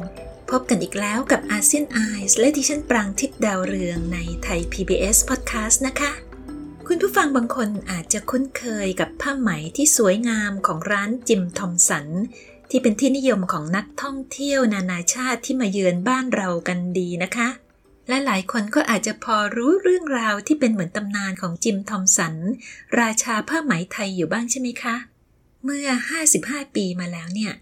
[0.71, 1.99] กันอีกแล้วกับอาเซียนไอ
[2.29, 6.11] ส์และดิฉันปรางทิพย์ดาวเรืองในไทย PBS Podcast นะคะ
[6.87, 12.07] คุณผู้ฟังบางคนอาจจะคุ้นเคยกับผ้าไหมที่สวยงามของร้านจิมทอมสัน
[12.69, 17.49] ที่เป็นที่นิยมของนักท่องเที่ยวนานาชาติที่มาเยือนบ้านเรากันดีนะคะ
[18.07, 22.35] และหลายคนก็อาจจะพอรู้เรื่องราวที่เป็นเหมือนตำนานของจิมทอมสัน
[22.99, 24.95] ราชาผ้าไหมไทยอยู่บ้างใช่ไหมคะ
[25.63, 25.87] เมื่อ
[26.31, 27.53] 55 ปีมาแล้วเนี่ย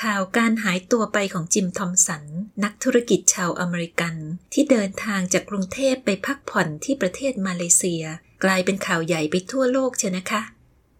[0.00, 2.24] ข่าวการหายตัวไปของจิมทอมสัน
[2.64, 4.14] นักธุรกิจชาวอเมริกัน
[4.52, 8.04] ที่เดินทางจากกรุงเทพไปพักผ่อนที่ประเทศมาเลเซีย
[8.44, 10.42] กลายเป็นข่าวใหญ่ไปทั่วโลกเชียนะคะ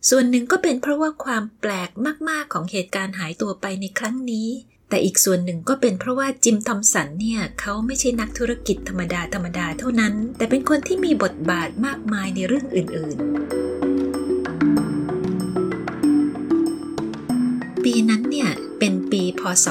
[0.09, 1.91] ส่วนหนึ่งก็เป็นเพราะว่าความแปลก
[2.29, 4.49] มาก ๆ ของเหตุการณ์หายตัวไปในครั้งนี้
[4.89, 13.23] แต่อีกส่วนหนึ่งก็เป็นเพราะว่าจิมทอมสันเนี่ยเขาไม่ใช่นักธุรกิจธรรมดาธรรมดาเท่านั้น แต่เป็นคนที่มีบทบาทมากมายในเรื่องอื่น ๆ
[17.85, 18.51] ปีนั้นเนี่ย
[18.85, 19.67] เป็นปีพศ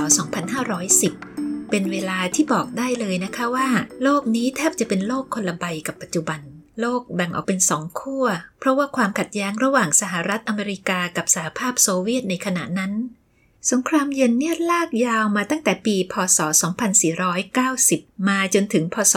[0.83, 3.69] 2510 เป็นเวลาที่บอกได้เลยนะคะว่า
[4.03, 6.39] โลกนี้แทบจะเป็นโลกคนละใบกับปัจจุบัน
[6.81, 8.25] โลกแบ่งออกเป็นสองขั้ว
[8.59, 12.93] เพราะว่าความขัดแย้งระหว่างสหรัฐอเมริกากับสหภาพโซเวียตในขณะนั้น
[13.71, 16.39] สงครามเย็นเนี่ยลากยาวมาตั้งแต่ปี พศ
[17.53, 19.15] 2490 มาจนถึง พศ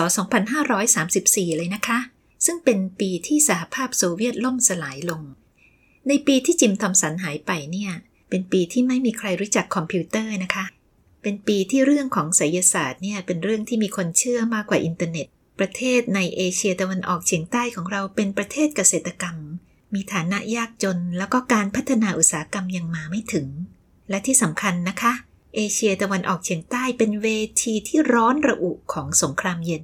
[0.79, 1.99] 2534 เลยนะคะ
[2.47, 5.23] ซึ่งเป็นปีที่สหภาพโซเวียตล่มสลายลง
[6.09, 7.93] ในปีที่จิมทอมสันหายไปเนี่ย
[8.35, 10.65] เป็นปีที่ไม่มีใครรู้จักคอมพิวเตอร์นะคะ
[11.23, 15.27] เป็นปีที่เรื่องของไสยศาสตร์เนี่ยเป็นเรื่องที่มีคนเชื่อมากกว่าอินเทอร์เน็ต
[15.59, 19.37] ประเทศในเอเชียตะวันออกเฉียงใต้ของเราเป็นประเทศเกษตรกรรม
[19.95, 23.49] มีฐานะยากจน แล้วก็การพัฒนาอุตสาหกรรมยังมาไม่ถึง
[24.11, 25.13] และที่สำคัญนะคะ
[25.55, 27.29] เอเชียตะวันออกเฉียงใต้เป็นเว
[27.63, 29.83] ทีที่ร้อนระอุของสงครามเย็น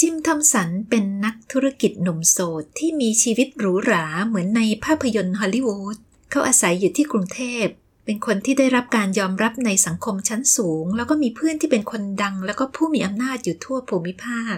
[0.00, 5.96] จิมทอมสันเป็นนักธุรกิจหนุ่มโสดที่มีชีวิตหรูหราเหมือนในภาพยนตร์ฮอลลีวูด
[6.30, 7.66] เขาอาศัยอยู่ที่กรุงเทพ
[8.10, 14.56] เป็นคนที่ได้รับการยอมรับในสังคมชั้นสูง แล้วก็มีเพื่อนที่เป็นคนดัง แล้วก็ผู้มีอำนาจอยู่ทั่วภูมิภาค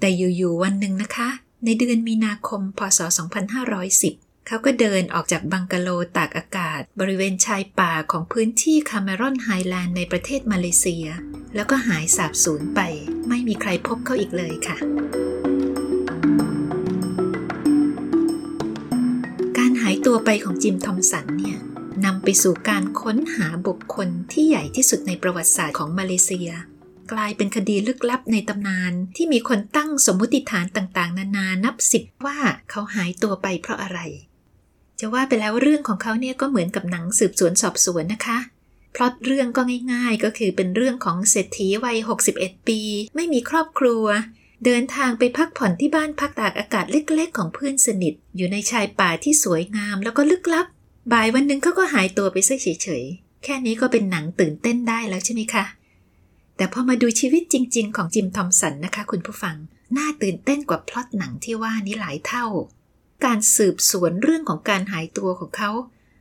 [0.00, 1.28] แต่อยู่ๆวันหนึ่งนะคะ
[1.64, 3.00] ในเดือนมีนาคม พศ
[3.72, 11.06] 2510 เขาก็เดินออกจากบังกะโลตากอากาศ บริเวณชายป่าของพื้นที่คาเมรอนไฮแลนด์ในประเทศมาเลเซีย
[11.54, 12.80] แล้วก็หายสาบสูญไป
[13.28, 14.78] ไม่มีใครพบเขาอีกเลยค่ะ
[19.58, 21.58] การหายตัวไปของจิมทอมสันเนี่ย
[22.04, 26.50] นำไปสู่การค้นหาบุคคลที่ใหญ่ที่สุดในประวัติศาสตร์ของมาเลเซีย
[27.12, 32.38] กลายเป็นคดีลึกลับในตำนาน ที่มีคนตั้งสมมุติฐานต่างๆ นานานับสิบว่า
[32.70, 33.98] เขาหายตัวไปเพราะอะไร
[35.00, 38.38] จะว่าไปแล้วเรื่องของเขาเนี่ยก็เหมือนกับหนังสืบสวนสอบสวนนะคะ
[38.94, 41.96] พล็อตเรื่องก็ง่ายๆ ก็คือเป็นเรื่องของเศรษฐีวัย
[42.32, 42.80] 61 ปี
[43.16, 44.04] ไม่มีครอบครัว
[44.64, 50.66] เดินทางไปพักผ่อนที่บ้านพักตากอากาศเล็กๆ ของเพื่อนสนิท อยู่ในชายป่าที่สวยงามแล้วก็ลึกลับ
[51.12, 55.64] บ่ายวันหนึ่งเขาก็หายตัวไปซะเฉยๆ แค่นี้ก็เป็นหนังตื่นเต้นได้แล้วใช่ไหมคะ
[56.56, 59.56] แต่พอมาดูชีวิตจริง ๆ ของจิมทอมสันนะคะ คุณผู้ฟัง
[59.96, 62.46] น่าตื่นเต้นกว่าพล็อตหนังที่ว่านี้หลายเท่า
[63.24, 65.70] การสืบสวนเรื่องของการหายตัวของเขา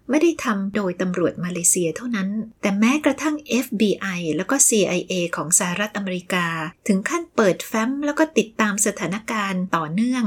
[0.09, 2.29] ไม่ได้ทำโดยตำรวจมาเลเซียเท่านั้น
[2.61, 6.47] แต่แม้กระทั่ง FBI แล้วก็ CIA ของสหรัฐอเมริกา
[6.88, 10.25] ถึงขั้นเปิดแฟ้มแล้วก็ติดตามสถานการณ์ต่อเนื่อง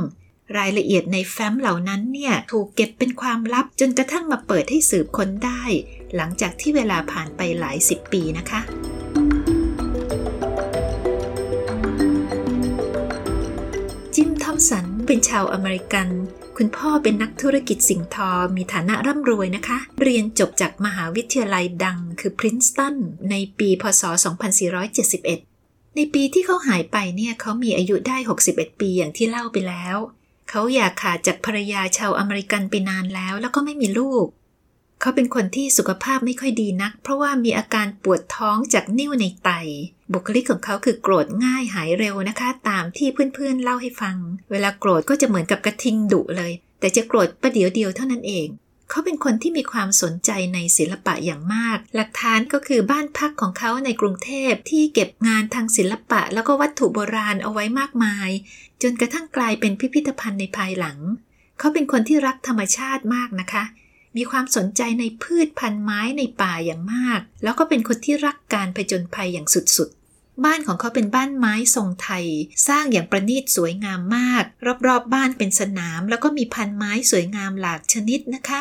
[0.56, 5.62] รายละเอียดในแฟ้มเหล่านั้นเนี่ยถูกเก็บเป็นความลับจนกระทั่งมาเปิดให้สืบค้นได้
[6.16, 8.60] หลังจากที่เวลาผ่านไปหลายสิบปีนะคะ
[14.14, 16.08] จิมทอมสันเป็นชาวอเมริกัน
[16.56, 22.96] คุณพ่อเป็นนักธุรกิจสิ่งทอ มีฐานะร่ำรวยนะคะ เรียนจบจากมหาวิทยาลัยดังคือพรินสตัน
[23.30, 24.02] ในปีพศ
[25.18, 28.16] 2471 ในปีที่เขาหายไปเนี่ยเขามีอายุได้
[28.48, 29.96] 61 ปีอย่างที่เล่าไปแล้ว
[30.50, 34.26] เขาอยากขาดจากภรรยาชาวอเมริกันไปนานแล้ว แล้วก็ไม่มีลูก
[35.00, 39.50] เขาเป็นคนที่สุขภาพไม่ค่อยดีนัก เพราะว่ามีอาการปวดท้องจากนิ่วในไต
[40.12, 44.16] บุคลิกของเขาคือโกรธง่ายหายเร็วนะคะ ตามที่เพื่อนๆเล่าให้ฟัง
[44.50, 48.46] เวลาโกรธก็จะเหมือนกับกระทิงดุเลย แต่จะโกรธประเดี๋ยวเดียวเท่านั้นเอง
[48.90, 58.30] เขาเป็นคนที่มีความสนใจในศิลปะอย่างมาก หลักฐานก็คือบ้านพักของเขาในกรุงเทพที่เก็บงานทางศิลปะแล้วก็วัตถุโบราณเอาไว้มากมาย
[58.82, 60.98] จนกระทั่งกลายเป็นพิพิธภัณฑ์ในภายหลัง
[61.58, 63.64] เขาเป็นคนที่รักธรรมชาติมากนะคะ
[64.16, 72.26] มีความสนใจในพืชพันธุ์ไม้ในป่าอย่างมาก แล้วก็เป็นคนที่รักการผจญภัยอย่างสุดๆบ้านของเขาเป็นบ้านไม้ทรงไทย
[72.68, 78.60] สร้างอย่างประณีตสวยงามมาก รอบๆบบ้านเป็นสนาม แล้วก็มีพันไม้สวยงามหลากชนิดนะคะ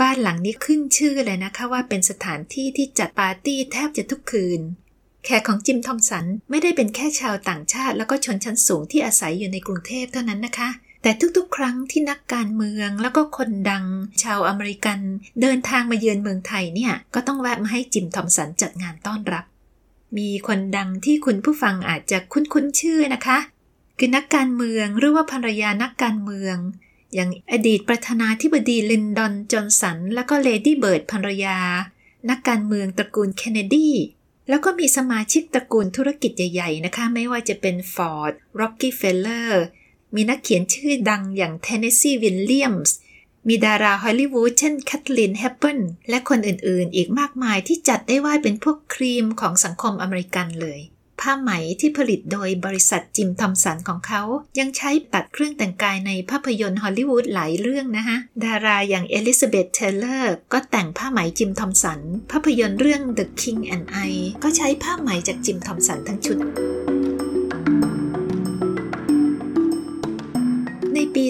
[0.00, 4.60] บ้านหลังนี้ขึ้นชื่อเลยนะคะว่าเป็นสถานที่ที่จัดปาร์ตี้แทบจะทุกคืน
[5.24, 10.70] แขกของจิมทอมสันไม่ได้เป็นแค่ชาวต่างชาติ แล้วก็ชนชั้นสูงที่อาศัยอยู่ในกรุงเทพเท่านั้นนะคะ
[11.02, 13.84] แต่ทุกๆ ครั้งที่นักการเมืองแล้วก็คนดัง
[14.22, 14.98] ชาวอเมริกัน
[15.40, 19.44] เดินทางมาเยือนเมืองไทยเนี่ยก็ต้องแวะมาให้จิมทอมสันจัดงานต้อนรับ
[20.18, 23.38] มีคนดังที่คุณผู้ฟังอาจจะคุ้นๆชื่อนะคะ
[23.98, 26.56] คือนักการเมืองหรือว่าภรรยานักการเมือง
[27.14, 31.58] อย่างอดีตประธานาธิบดีลินดอนจอห์นสัน แล้วก็เลดี้เบิร์ดภรรยา
[32.30, 33.90] นักการเมืองตระกูลเคนเนดี
[34.48, 39.64] แล้วก็มีสมาชิกตระกูลธุรกิจใหญ่ๆนะคะ ไม่ว่าจะเป็นฟอร์ดร็อกกี้เฟลเลอร์
[40.14, 42.96] มีนักเขียนชื่อดังอย่างเทนเนสซีวิลเลียมส์
[43.48, 45.78] มีดาราฮอลลีวูดเช่นแคทารีนเฮปเบิร์น
[46.08, 50.80] และคนอื่นๆ อีกมากมายที่จัดได้ว่าเป็นพวกครีมของสังคมอเมริกันเลย
[51.20, 51.50] ผ้าไหม
[51.80, 54.22] ที่ผลิตโดยบริษัทจิมทอมสันของเขา
[54.58, 62.00] ยังใช้ตัดเครื่องแต่งกายในภาพยนตร์ฮอลลีวูดหลายเรื่องนะคะดาราอย่างเอลิซาเบธเทเลอร์ก็แต่งผ้าไหมจิมทอมสัน
[62.30, 64.12] ภาพยนตร์เรื่อง The King and I
[64.42, 66.38] ก็ใช้ผ้าไหมจากจิมทอมสันทั้งชุด
[70.94, 71.24] ในปี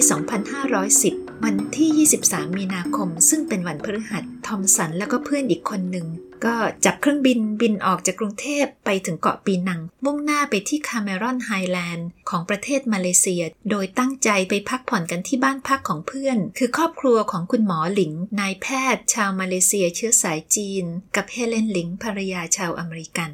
[0.69, 6.07] 2510 วันที่ 23 มีนาคม ซึ่งเป็นวันพฤหัส ทอมสันแล้วก็เพื่อนอีกคนหนึ่ง
[6.45, 6.55] ก็
[6.85, 20.85] จับเครื่องบินบินออกจากกรุงเทพไปถึงเกาะปีนัง มุ่งหน้าไปที่คาเมรอนไฮแลนด์ของประเทศมาเลเซีย โดยตั้งใจไปพักผ่อนกันที่บ้านพักของเพื่อน คือครอบครัวของคุณหมอหลิง นายแพทย์ ชาวมาเลเซียเชื้อสายจีน
[21.15, 23.31] กับเฮเลนหลิงภรรยาชาวอเมริกัน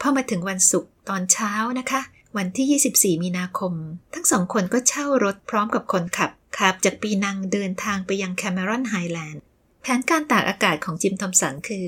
[0.00, 2.00] พอมาถึงวันศุกร์ตอนเช้านะคะ
[2.36, 3.72] วันที่ 24 มีนาคม
[4.14, 9.42] ทั้งสองคนก็เช่ารถพร้อมกับคนขับขับจากปีนังเดินทางไปยังแคมรอนไฮแลนด์
[9.82, 11.84] แผนการตากอากาศของจิมทอมสันคือ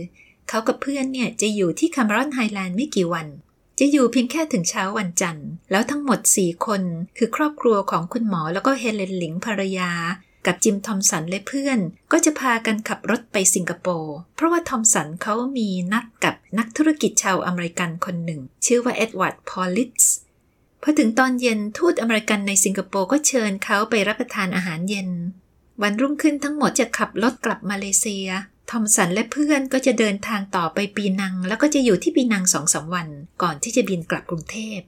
[0.48, 3.26] เขากับเพื่อนเนี่ยจะอยู่ที่แคมรอนไฮแลนด์ไม่กี่วัน
[3.78, 6.82] จะอยู่เพียงแค่ถึงเช้าวันจันทร์ แล้วทั้งหมด 4 คน
[7.18, 9.90] คือครอบครัวของคุณหมอแล้วก็เฮเลนหลิงภรรยา
[10.46, 11.78] กับจิมทอมสันและเพื่อน
[12.12, 20.04] ก็จะพากันขับรถไปสิงคโปร์เพราะว่าทอมสันเขามีนัดกับนักธุรกิจชาวอเมริกันคนหนึ่ง ชื่อว่าเอ็ดวาร์ดพอลิส
[20.82, 25.08] พอถึงตอนเย็นทูตอเมริกันในสิงคโปร์ก็เชิญเขาไปรับประทานอาหารเย็น
[25.82, 28.28] วันรุ่งขึ้นทั้งหมดจะขับรถกลับมาเลเซีย
[28.70, 33.08] ทอมสันและเพื่อนก็จะเดินทางต่อไปปีนัง แล้วก็จะอยู่ที่ปีนังสองสามวัน
[33.42, 34.78] ก่อนที่จะบินกลับกรุงเทพ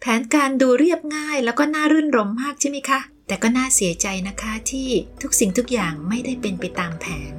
[0.00, 4.88] แผนการดูเรียบง่ายแล้วก็น่ารื่นรมย์มากใช่ไหมคะ แต่ก็น่าเสียใจนะคะที่
[5.22, 7.32] ทุกสิ่งทุกอย่างไม่ได้เป็นไปตามแผน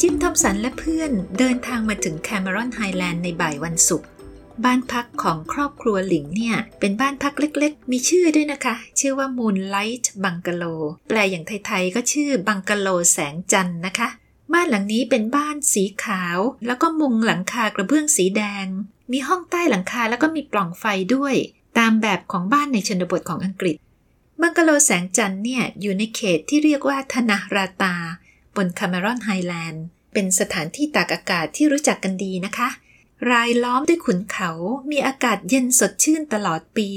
[0.00, 4.08] จิมทอมสันและเพื่อนเดินทางมาถึงแคมรอนไฮแลนด์ในบ่ายวันศุกร์
[4.64, 14.08] บ้านพักของครอบครัวหลิงเนี่ย เป็นบ้านพักเล็กๆ มีชื่อด้วยนะคะ ชื่อว่า Moonlight Bungalow แปลอย่างไทยๆ ก็ชื่อบังกะโลแสงจันทร์นะคะ
[14.52, 18.66] บ้านหลังนี้เป็นบ้านสีขาว แล้วก็มุงหลังคากระเบื้องสีแดง
[19.12, 20.84] มีห้องใต้หลังคาแล้วก็มีปล่องไฟ
[21.14, 21.34] ด้วย
[21.78, 23.76] ตามแบบของบ้านในชนบทของอังกฤษ
[24.42, 27.96] บังกะโลแสงจันทร์เนี่ยอยู่ในเขตที่เรียกว่าธนาราตา
[28.56, 32.68] บนคาเมรอนไฮแลนด์เป็นสถานที่ตากอากาศที่รู้จักกันดีนะคะ
[33.30, 34.50] รายล้อมด้วยขุนเขา
[34.90, 36.88] มีอากาศเย็นสดชื่นตลอดปี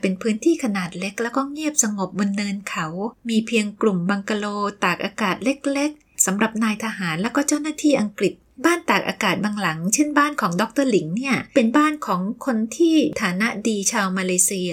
[0.00, 2.86] เป็นพื้นที่ขนาดเล็กแล้วก็เงียบสงบบนเนินเขา
[3.28, 4.46] มีเพียงกลุ่มบังกะโล
[4.84, 8.32] ตากอากาศเล็กๆสำหรับนายทหารและก็เจ้าหน้าที่อังกฤษ
[8.64, 14.72] บ้านตากอากาศบางหลัง เช่นบ้านของดรหลิงเนี่ย เป็นบ้านของคนที่ฐานะดีชาวมาเลเซีย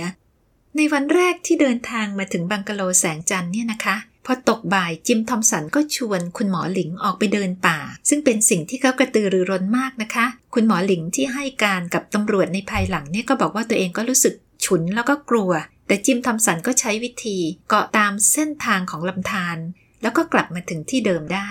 [0.75, 3.95] ในวันแรกที่เดินทางมาถึงบังกะโลแสงจันทร์เนี่ยนะคะ
[4.29, 7.79] พอตกบ่ายจิมทอมสันก็ชวนคุณหมอหลิงออกไปเดินป่า
[8.09, 14.33] ซึ่งเป็นสิ่งที่เขากระตือรือร้นมากนะคะ คุณหมอหลิงที่ให้การกับตำรวจในภายหลังเนี่ยก็บอกว่าตัวเองก็รู้สึก
[14.65, 15.51] ฉุนแล้วก็กลัว
[15.87, 17.37] แต่จิมทอมสันก็ใช้วิธี
[17.69, 19.57] เกาะตามเส้นทางของลำธาร
[20.01, 21.49] แล้วก็กลับมาถึงที่เดิมได้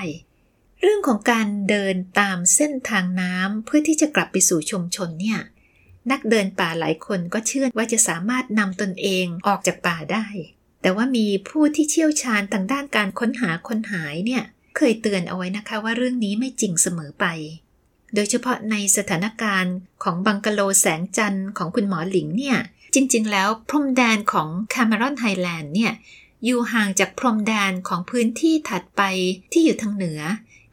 [0.81, 5.41] เรื่องของการเดินตามเส้นทางน้ำเพื่อที่จะกลับไปสู่ชุมชนเนี่ย
[6.11, 10.27] นักเดินป่าหลายคนก็เชื่อว่าจะสามารถนำตนเองออกจากป่าได้
[10.83, 14.43] แต่ว่ามีผู้ที่เชี่ยวชาญทางด้านการค้นหาคนหายเนี่ย
[14.77, 17.27] เคยเตือนเอาไว้นะคะว่าเรื่องนี้ไม่จริงเสมอไป
[18.15, 22.59] โดยเฉพาะในสถานการณ์ของบังกะโลแสงจันทร์ของคุณหมอหลิงเนี่ย
[22.95, 25.93] จริง ๆ แล้วพรมแดนของแคาเมรอนไฮแลนด์เนี่ย
[26.45, 29.03] อยู่ห่างจากพรมแดนของพื้นที่ถัดไป
[29.53, 30.21] ที่อยู่ทางเหนือ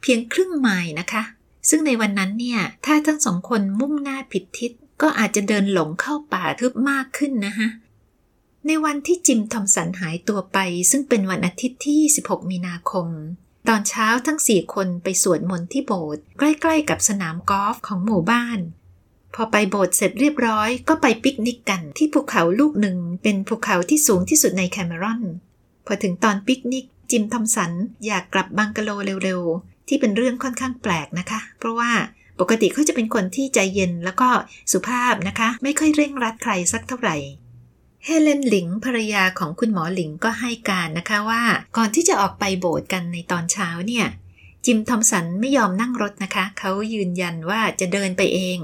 [0.02, 1.22] เพียงครึ่งไมล์นะคะ
[1.68, 4.70] ซึ่งในวันนั้นเนี่ยถ้าทั้งสองคนมุ่งหน้าผิดทิศ
[5.02, 7.68] ก็อาจจะเดินหลงเข้าป่าทึบมากขึ้นนะคะ
[8.66, 10.58] ในวันที่จิมทอมสันหายตัวไป
[10.90, 13.06] ซึ่งเป็นวันอาทิตย์ที่ 16 มีนาคม
[13.68, 18.58] ตอนเช้าทั้งสี่คนไปสวดมนต์ที่โบสถ์ใกล้ๆกับสนามกอล์ฟของหมู่บ้าน
[19.34, 25.22] พอไปโบสถ์เสร็จเรียบร้อยก็ไปปิกนิกกันที่ภูเขาลูกหนึ่ง เป็นภูเขาที่สูงที่สุดในคาเมรอน
[25.86, 27.72] พอถึงตอนปิกนิก จิมทอมสัน
[28.06, 28.90] อยากกลับบังกะโล
[29.24, 31.90] เร็วๆ ที่เป็นเรื่องค่อนข้างแปลกนะคะ เพราะว่า
[32.40, 34.28] ปกติเขาจะเป็นคนที่ใจเย็นแล้วก็
[34.72, 37.16] สุภาพนะคะ ไม่ค่อยเร่งรัดใครสักเท่าไหร่
[38.06, 41.42] เฮเลนหลิงภรรยาของคุณหมอหลิงก็ให้การนะคะว่า
[41.76, 44.06] ก่อนที่จะออกไปโบสถ์กันในตอนเช้าเนี่ย
[44.64, 48.58] จิมทอมสันไม่ยอมนั่งรถนะคะ เขายืนยันว่าจะเดินไปเอง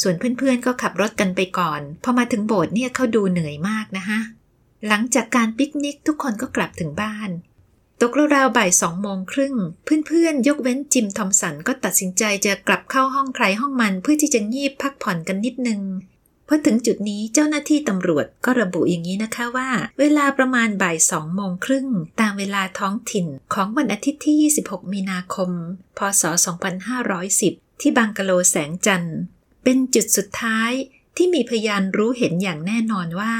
[0.00, 4.20] ส่วนเพื่อนๆก็ขับรถกันไปก่อน พอมาถึงโบสถ์เนี่ยเขาดูเหนื่อยมากนะคะ
[4.88, 7.30] หลังจากการปิกนิกทุกคนก็กลับถึงบ้าน
[8.00, 9.54] ตกราวๆบ่ายสองโมงครึ่ง
[10.06, 15.80] เพื่อนๆ ยกเว้นจิมทอมสันก็ตัดสินใจจะกลับเข้าห้องใครห้องมันเพื่อที่จะงีบพักผ่อนกันนิดนึง
[16.52, 21.86] พอถึงจุดนี้เจ้าหน้าที่ตำรวจก็ระบุอย่างนี้นะคะว่า เวลาประมาณบ่ายสองโมงครึ่ง
[22.20, 25.50] ตามเวลาท้องถิ่นของวันอาทิตย์ที่ 26 มีนาคม
[25.98, 26.22] พศ
[27.02, 29.18] 2510 ที่บังกะโลแสงจันทร์
[29.64, 30.70] เป็นจุดสุดท้าย
[31.16, 33.34] ที่มีพยานรู้เห็นอย่างแน่นอนว่า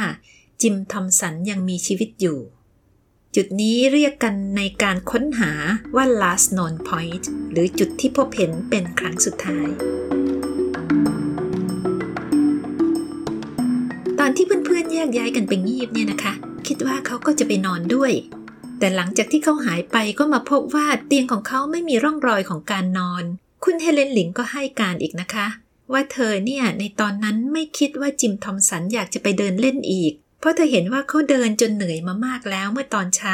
[0.63, 2.39] จิมทอมสันยังมีชีวิตอยู่
[3.37, 5.53] จุดนี้เรียกกันในการค้นหา
[5.97, 9.69] ว่า last known point หรือจุดที่พบเห็นเป็นครั้งสุดท้าย
[14.31, 16.33] อนที่เพื่อนๆแยกย้ายกันไปงีบเนี่ยนะคะ
[16.67, 18.13] คิดว่าเขาก็จะไปนอนด้วย
[18.79, 23.25] แต่หลังจากที่เขาหายไปก็มาพบว่าเตียงของเขาไม่มีร่องรอยของการนอน
[23.65, 25.47] คุณเฮเลนหลิงก็ให้การอีกนะคะ
[25.93, 33.33] ว่าเธอเนี่ยในตอนนั้นไม่คิดว่าจิมทอมสันอยากจะไปเดินเล่นอีก เพราะเธอเห็นว่าเขาเดินจนเหนื่อยมามากแล้วเมื่อตอนเช้า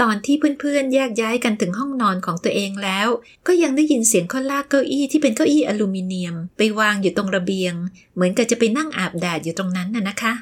[0.00, 3.08] ตอนที่เพื่อนๆ แยกย้ายกันถึงห้องนอนของตัวเองแล้ว
[3.46, 7.74] ก็ยังได้ยินเสียงเขาลากเก้าอี้ที่เป็นเก้าอี้อลูมิเนียม ไปวางอยู่ตรงระเบียง
[8.14, 10.32] เหมือนกับจะไปนั่งอาบแดดอยู่ตรงนั้นน่ะนะคะ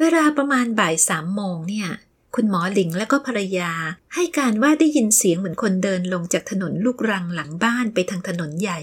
[0.00, 1.88] เวลาประมาณบ่ายสามโมงเนี่ย
[2.34, 3.72] คุณหมอหลิงและก็ภรรยา
[4.14, 8.80] ให้การว่าได้ยินเสียงเหมือนคนเดินลงจากถนนลูกรังหลังบ้านไปทางถนนใหญ่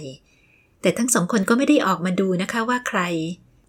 [0.81, 3.01] แต่ทั้งสองคนก็ไม่ได้ออกมาดูนะคะว่าใคร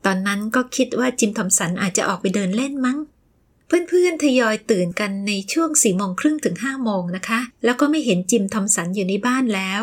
[0.06, 2.98] ตอนนั้นก็คิดว่าจิมทอมสันอาจจะออกไปเดินเล่นมั้ง
[3.68, 9.82] เพื่อนๆทยอยตื่นกันในช่วงสี่โมงครึ่งถึงห้าโมงนะคะ แล้วก็ไม่เห็นจิมทอมสันอยู่ในบ้านแล้ว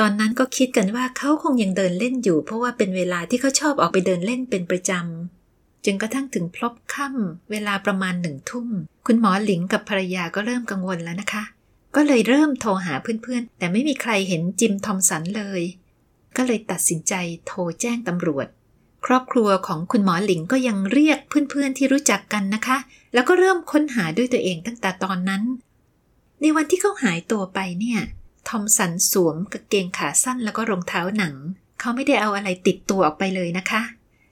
[0.00, 8.68] ตอนนั้นก็คิดกันว่าเขาคงยังเดินเล่นอยู่ เพราะว่าเป็นเวลาที่เขาชอบออกไปเดินเล่นเป็นประจำจึงกระทั่งถึงพลบค่ำเวลาประมาณหนึ่งทุ่ม
[9.06, 11.42] คุณหมอหลิงกับภรรยาก็เริ่มกังวลแล้วนะคะ
[11.96, 15.62] ก็เลยเริ่มโทรหาเพื่อนๆ แต่ไม่มีใครเห็นจิมทอมสันเลย
[16.36, 17.14] ก็เลยตัดสินใจ
[17.46, 18.46] โทรแจ้งตำรวจ
[19.06, 22.78] ครอบครัวของคุณหมอหลิงก็ยังเรียกเพื่อนๆที่รู้จักกันนะคะ
[23.14, 25.42] แล้วก็เริ่มค้นหาด้วยตัวเองตั้งแต่ตอนนั้น
[26.40, 28.00] ในวันที่เขาหายตัวไปเนี่ย
[28.48, 31.34] ทอมสันสวมกางเกงขาสั้นแล้วก็รองเท้าหนัง
[31.80, 33.82] เขาไม่ได้เอาอะไรติดตัวออกไปเลยนะคะ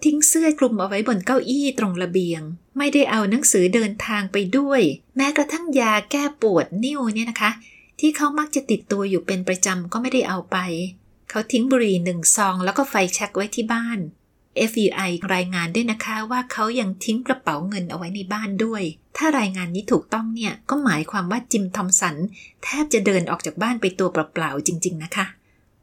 [0.05, 2.43] ทิ้งเสื้อคลุมเอาไว้บนเก้าอี้ตรงระเบียง
[2.79, 4.83] ไม่ได้เอาหนังสือเดินทางไปด้วย
[5.17, 7.51] แม้กระทั่งยาแก้ปวดนิ่วเนี่ยนะคะ
[8.01, 10.57] ที่เขามักจะติดตัวอยู่เป็นประจำก็ไม่ได้เอาไป
[11.31, 13.99] เขาทิ้งบุหรี่หนึ่งซองแล้วก็ไฟแช็กไว้ที่บ้าน
[14.69, 18.83] FBI รายงานด้วยนะคะว่าเขายังทิ้งกระเป๋าเงินเอาไว้ในบ้านด้วย
[19.17, 22.17] ถ้ารายงานนี้ถูกต้องเนี่ยก็หมายความว่าจิมทอมสัน
[22.65, 25.27] แทบจะเดินออกจากบ้านไปตัวเปล่าๆจริง ๆ นะคะ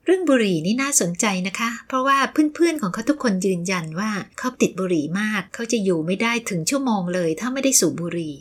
[0.06, 8.36] เรื่องบุหรี่นี่น่าสนใจนะคะ เพราะว่าเพื่อนๆของเขาทุกคนยืนยันว่าเขาติดบุหรี่มาก เขาจะอยู่ไม่ได้ถึงชั่วโมงเลย ถ้าไม่ได้สูบบุหรี่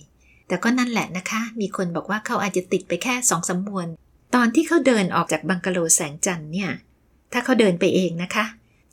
[0.49, 3.89] แต่ก็นั่นแหละนะคะ มีคนบอกว่าเขาอาจจะติดไปแค่สองสามวน
[4.35, 6.71] ตอนที่เขาเดินออกจากบังกะโลแสงจันทร์เนี่ย
[7.33, 8.45] ถ้าเขาเดินไปเองนะคะ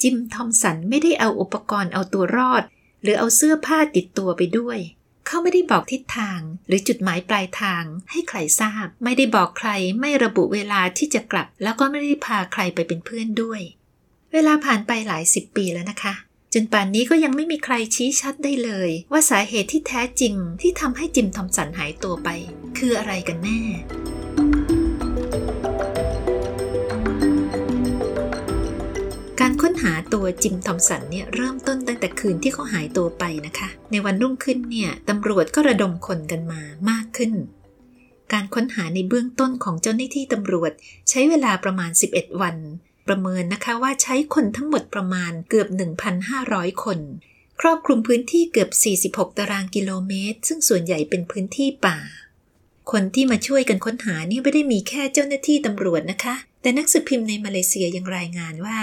[0.02, 2.64] จิมทอมสันไม่ได้เอาอุปกรณ์เอาตัวรอด
[3.02, 4.80] หรือเอาเสื้อผ้าติดตัวไปด้วย
[5.28, 13.62] เขาไม่ได้บอกทิศทาง หรือจุดหมายปลายทางให้ใครทราบ ไม่ได้บอกใครไม่ระบุเวลาที่จะกลับ แล้วก็ไม่ได้พาใครไปเป็นเพื่อนด้วย
[14.34, 16.14] เวลาผ่านไปหลายสิบปีแล้วนะคะ
[16.54, 22.30] จนป่านนี้ก็ยังไม่มีใครชี้ชัดได้เลย ว่าสาเหตุที่แท้จริงที่ทำให้จิมทอมสันหายตัวไป
[22.78, 23.60] คืออะไรกันแน่
[29.84, 37.34] หาตัวจิมทอมสันเนี่ยเริ่มต้นตั้งแต่คืนที่เขาหายตัวไปนะคะ ในวันรุ่งขึ้นเนี่ยตำรวจก็ระดมคนกันมามากขึ้น
[38.34, 40.72] การค้นหาในเบื้องต้นของเจ้าหน้าที่ตำรวจ
[41.10, 42.56] ใช้เวลาประมาณ 11 วัน
[43.08, 45.68] ประเมินนะคะว่าใช้คนทั้งหมดประมาณเกือบ
[46.26, 47.00] 1,500 คน
[47.62, 48.70] ครอบคลุมพื้นที่เกือบ
[49.24, 51.98] 46 ตารางกิโลเมตร ซึ่งส่วนใหญ่เป็นพื้นที่ป่า
[52.92, 58.78] คนที่มาช่วยกันค้นหานี่ไม่ได้มีแค่เจ้าหน้าที่ตำรวจนะคะ แต่นักสืบพิมพ์ในมาเลเซียยังรายงานว่า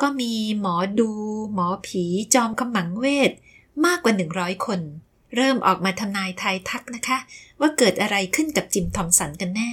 [0.00, 1.10] ก็มีหมอดู
[1.54, 3.32] หมอผีจอมขมังเวท
[3.84, 4.80] มากกว่า 100 คน
[5.36, 7.18] เริ่มออกมาทำนายทายทักนะคะ
[7.60, 9.70] ว่าเกิดอะไรขึ้นกับจิมทอมสันกันแน่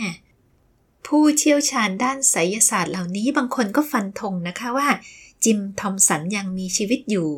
[1.08, 4.88] ผู้เชี่ยวชาญด้านไสยศาสตร์เหล่านี้บางคนก็ฟันธงนะคะว่า
[5.44, 7.30] จิมทอมสันยังมีชีวิตอยู่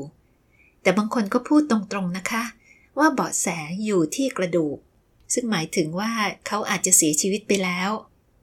[0.81, 2.43] แต่บางคนก็พูดตรงๆนะคะ
[2.99, 3.47] ว่าเบาะแส
[3.83, 4.77] อยู่ที่กระดูก
[5.33, 6.11] ซึ่งหมายถึงว่า
[6.47, 7.89] เขาอาจจะเสียชีวิตไปแล้ว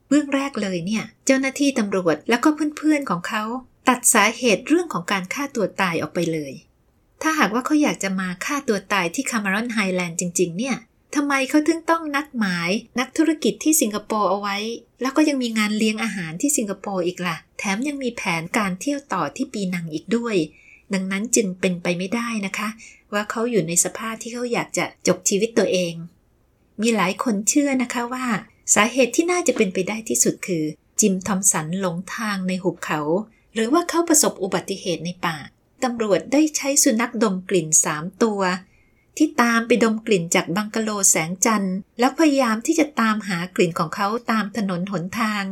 [0.07, 3.43] เบื้องแรกเลยเนี่ย เจ้าหน้าที่ตำรวจแล้วก็เพื่อนๆของเขา
[3.89, 6.53] ตัดสาเหตุเรื่องของการฆ่าตัวตายออกไปเลย
[7.21, 10.75] ถ้าหากว่าเขาอยากจะมาฆ่าตัวตายที่คาเมรอนไฮแลนด์จริง ๆ เนี่ย
[11.15, 12.69] ทำไมเขาถึงต้องนัดหมาย
[12.99, 14.57] นักธุรกิจที่สิงคโปร์เอาไว้
[15.01, 20.35] แล้วก็ยังมีงานเลี้ยงอาหารที่สิงคโปร์อีกล่ะ แถมยังมีแผนการเที่ยวต่อที่ปีนังอีกด้วย
[20.93, 22.69] ดังนั้นจึงเป็นไปไม่ได้นะคะ
[23.13, 25.93] ว่าเขาอยู่ในสภาพที่เขาอยากจะจบชีวิตตัวเอง
[26.81, 28.25] มีหลายคนเชื่อนะคะว่า
[28.75, 30.63] สาเหตุที่น่าจะเป็นไปได้ที่สุดคือ
[30.99, 33.01] จิมทอมสันหลงทางในหุบเขา
[33.53, 35.37] หรือว่าเขาประสบอุบัติเหตุในป่า
[35.83, 38.41] ตำรวจได้ใช้สุนัขดมกลิ่นสามตัว
[39.17, 45.43] ที่ตามไปดมกลิ่นจากบังกะโลแสงจันทร์ แล้วพยายามที่จะตามหากลิ่นของเขาตามถนนหนทาง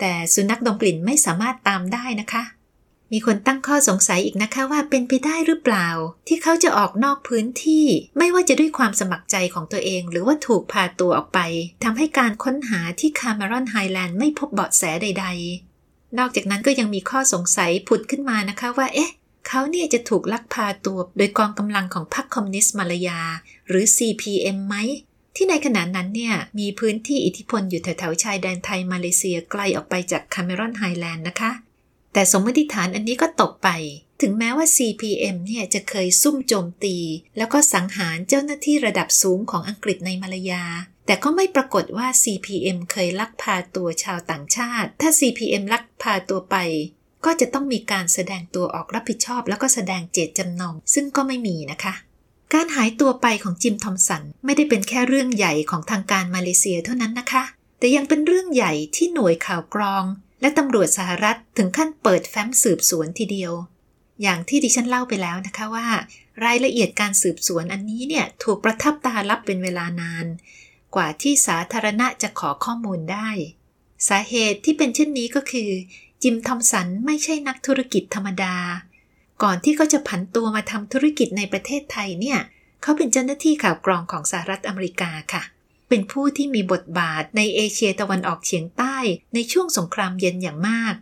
[0.00, 2.44] แต่สุนัขดมกลิ่นไม่สามารถตามได้นะคะ
[3.12, 5.88] มีคนตั้งข้อสงสัยอีกนะคะว่าเป็นไปได้หรือเปล่า
[6.28, 7.86] ที่เขาจะออกนอกพื้นที่
[8.18, 11.40] ไม่ว่าจะด้วยความสมัครใจของตัวเอง หรือว่าถูกพาตัวออกไป
[11.84, 15.67] ทำให้การค้นหาที่คาร์มารอนไฮแลนด์ไม่พบเบาะแสใด ๆ
[16.18, 19.12] นอกจากนั้นก็ยังมีข้อสงสัยผุดขึ้นมานะคะว่า เอ๊ะ
[19.48, 23.20] เขาเนี่ยจะถูกลักพาตัวโดยกองกำลังของพรรคคอมมิวนิสต์มาลายา
[23.68, 24.74] หรือ CPM ไหม
[25.36, 31.52] ที่ในขณะนั้นเนี่ย มีพื้นที่อิทธิพลอยู่แถวๆชายแดนไทยมาเลเซียไกลออกไปจากคาเมรอนไฮแลนด์นะคะ
[32.12, 33.68] แต่สมมติฐานอันนี้ก็ตกไป
[34.22, 36.96] ถึงแม้ว่า CPM เนี่ยจะเคยซุ่มโจมตี
[37.36, 40.64] แล้วก็สังหารเจ้าหน้าที่ระดับสูงของอังกฤษในมาลายา
[41.08, 46.56] แต่ก็ไม่ปรากฏว่า CPM เคยลักพาตัวชาวต่างชาติ ถ้า CPM ลักพาตัวไป
[47.24, 51.94] ก็จะต้องมีการแสดงตัวออกรับผิดชอบ แล้วก็แสดงเจตจำนง ซึ่งก็ไม่มีนะคะ
[52.52, 57.44] การหายตัวไปของจิมทอมสันไม่ได้เป็นแค่เรื่องใหญ่ของทางการมาเลเซียเท่านั้นนะคะ
[57.78, 60.04] แต่ยังเป็นเรื่องใหญ่ที่หน่วยข่าวกรอง
[60.40, 63.52] และตำรวจสหรัฐถึงขั้นเปิดแฟ้มสืบสวนทีเดียว
[64.22, 65.88] อย่างที่ดิฉันเล่าไปแล้วนะคะว่า
[66.44, 70.26] รายละเอียดการสืบสวนอันนี้เนี่ยถูกประทับตาลับเป็นเวลานาน
[70.94, 73.28] กว่าที่สาธารณะจะขอข้อมูลได้
[74.08, 75.70] สาเหตุที่เป็นเช่นนี้ก็คือ
[76.22, 78.56] จิมทอมสันไม่ใช่นักธุรกิจธรรมดา
[79.42, 82.38] ก่อนที่เขาจะผันตัวมาทำธุรกิจในประเทศไทยเนี่ย
[82.82, 85.42] เขาเป็นเจ้าหน้าที่ข่าวกรองของสหรัฐอเมริกาค่ะ
[85.88, 88.96] เป็นผู้ที่มีบทบาทในเอเชียตะวันออกเฉียงใต้
[89.34, 90.94] ในช่วงสงครามเย็นอย่างมาก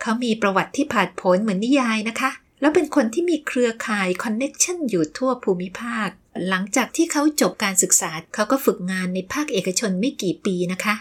[0.00, 6.08] เขามีประวัติที่ผาดโผนเหมือนนิยายนะคะ แล้วเป็นคนที่มีเครือข่ายคอนเน็กชันอยู่ทั่วภูมิภาค
[6.48, 10.94] หลังจากที่เขาจบการศึกษา เขาก็ฝึกงานในภาคเอกชนไม่กี่ปีนะคะ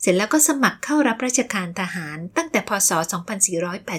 [0.00, 2.90] เสร็จแล้วก็สมัครเข้ารับราชการทหาร ตั้งแต่พศ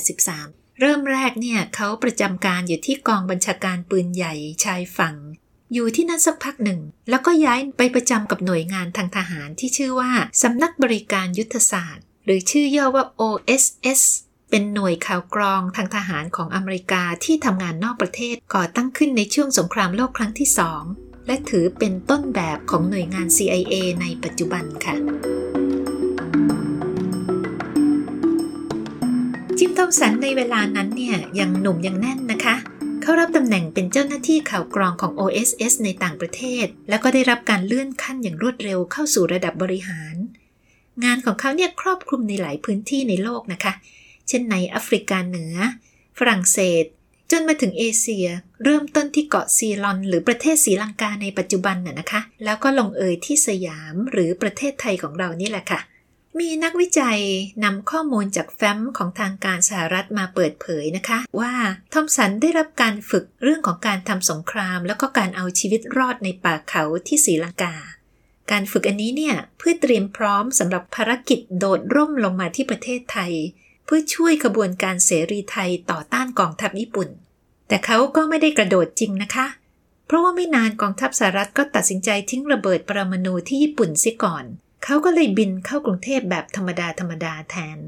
[0.05, 5.15] 2483 เริ่มแรกเนี่ยเขาประจำการอยู่ที่กองบัญชาการปืนใหญ่ชายฝั่ง
[5.73, 14.01] อยู่ที่นั่นสักพักหนึ่ง แล้วก็ย้ายไปประจำกับหน่วยงานทางทหารที่ชื่อว่าสำนักบริการยุทธศาสตร์ หรือชื่อย่อว่า OSS
[14.55, 20.83] เป็นหน่วยข่าวกรองทางทหารของอเมริกาที่ทำงานนอกประเทศก่อตั้งขึ้นในช่วงสงครามโลกครั้งที่สอง
[21.27, 24.95] และถือเป็นต้นแบบของหน่วยงาน CIA ในปัจจุบันค่ะ
[29.57, 32.55] จิมทอมสันในเวลานั้นเนี่ยยังหนุ่มยังแน่นนะคะ
[33.01, 40.15] เขารับตำแหน่งเป็นเจ้าหน้าที่ข่าวกรองของ OSS ในต่างประเทศ แล้วก็ได้รับการเลื่อนขั้นอย่างรวดเร็วเข้าสู่ระดับบริหาร
[41.03, 43.73] งานของเขาเนี่ยครอบคลุมในหลายพื้นที่ในโลกนะคะ
[44.27, 45.55] เช่นในแอฟริกาเหนือ
[46.17, 46.85] ฝรั่งเศส
[47.31, 48.27] จนมาถึงเอเชีย
[48.63, 55.81] เริ่มต้นที่เกาะซีลอน หรือประเทศศรีลังกาในปัจจุบันน่ะนะคะ แล้วก็ลงเอยที่สยามหรือประเทศไทยของเรานี่แหละค่ะ
[56.39, 57.19] มีนักวิจัย
[57.63, 61.53] นำข้อมูลจากแฟ้มของทางการสหรัฐมาเปิดเผยนะคะ ว่า
[61.93, 67.75] ทอมสันได้รับการฝึกเรื่องของการทำสงคราม แล้วก็การเอาชีวิตรอดในป่าเขาที่ศรีลังกา
[68.51, 73.33] การฝึกอันนี้เนี่ยเพื่อเตรียมพร้อมสำหรับภารกิจโดดร่มลงมาที่ประเทศไทย
[73.85, 77.09] เพื่อช่วยกระบวนการเสรีไทยต่อต้านกองทัพญี่ปุ่น
[77.67, 79.47] แต่เขาก็ไม่ได้กระโดดจริงนะคะ
[80.07, 84.45] เพราะว่าไม่นานกองทัพสหรัฐก็ตัดสินใจทิ้งระเบิดปรมาณูที่ญี่ปุ่นเสียก่อน
[84.83, 87.79] เขาก็เลยบินเข้ากรุงเทพแบบธรรมดาธรรมดาแทน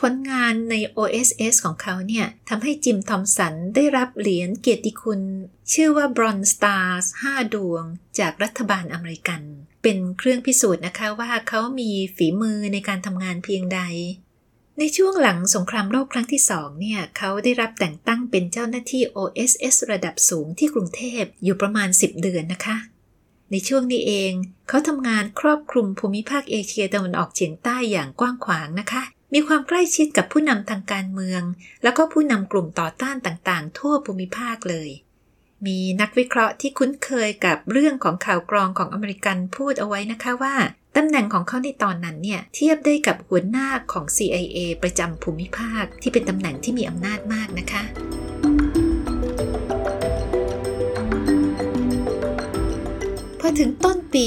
[0.00, 5.20] ผลงานใน OSS ของเขาเนี่ยทำให้จิมทอมสันได้รับเหรียญเกียรติคุณ
[5.72, 7.84] ชื่อว่า Bronze Stars 5 ดวง
[8.18, 9.42] จากรัฐบาลอเมริกัน
[9.82, 13.80] เป็นเครื่องพิสูจน์นะคะว่าเขามีฝีมือในการทำงานเพียงใด
[14.78, 22.76] ในช่วงหลังสงครามโลกครั้งที่สองเนี่ยเขาได้รับแต่งตั้งเป็นเจ้าหน้าที่ OSS ระดับสูงที่กรุงเทพอยู่ประมาณ 10 เดือนนะคะ
[23.50, 24.32] ในช่วงนี้เอง
[24.68, 29.02] เขาทำงานครอบคลุมภูมิภาคเอเชียตะวันออกเฉียงใต้อย่างกว้างขวางนะคะ
[29.34, 31.42] มีความใกล้ชิดกับผู้นำทางการเมือง
[31.82, 34.90] แล้วก็ผู้นำกลุ่มต่อต้านต่างๆ ทั่วภูมิภาคเลย
[35.66, 40.54] มีนักวิเคราะห์ที่คุ้นเคยกับเรื่องของข่าวกรองของอเมริกันพูดเอาไว้นะคะว่า
[40.96, 47.82] ตำแหน่งของเขาในตอนนั้นเนี่ยเทียบได้กับหัวหน้าของ CIA ประจำภูมิภาคที่เป็นตำแหน่งที่มีอำนาจมากนะคะ
[53.40, 54.26] พอถึงต้นปี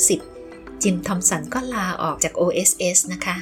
[0.00, 3.36] 2490 จิมทอมสันก็ลาออกจาก OSS นะคะ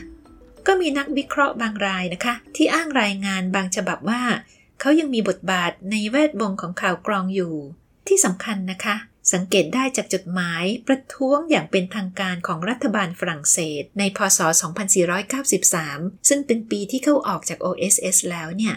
[0.67, 4.23] ก็มีนักวิเคราะห์บางรายนะคะ ที่อ้างรายงานบางฉบับว่า
[4.81, 7.55] เขายังมีบทบาทในแวดวงของข่าวกรองอยู่
[8.09, 8.97] ที่สำคัญนะคะ
[9.33, 14.41] สังเกตได้จากจดหมายประท้วงอย่างเป็นทางการของรัฐบาลฝรั่งเศส ในพศ
[15.55, 18.75] 2493 ซึ่งเป็นปีที่เข้าออกจาก OSS แล้วเนี่ย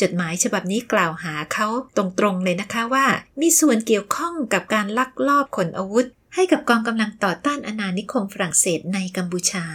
[0.00, 3.06] จดหมายฉบับนี้กล่าวหาเขาตรงๆเลยนะคะว่า
[3.40, 9.66] มีส่วนเกี่ยวข้องกับการลักลอบขนอาวุธ ให้กับกองกำลังต่อต้านอาณานิคมฝรั่งเศสในกัมพูชา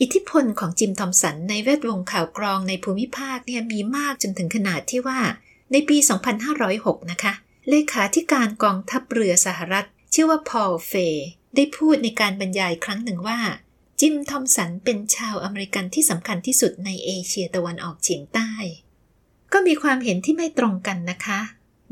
[0.00, 5.20] อิทธิพลของจิมทอมสันในแวดวงข่าวกรองในภูมิภาคเนี่ยมีมากจนถึงขนาดที่ว่า
[5.72, 5.96] ในปี
[6.54, 7.32] 2506 นะคะ
[7.68, 13.40] เลขาธิการกองทัพเรือสหรัฐ ชื่อว่าพอลเฟย์ได้พูดในการบรรยายครั้งหนึ่งว่า
[14.00, 18.50] จิมทอมสันเป็นชาวอเมริกันที่สำคัญที่สุดในเอเชียตะวันออกเฉียงใต้
[19.52, 21.40] ก็มีความเห็นที่ไม่ตรงกันนะคะ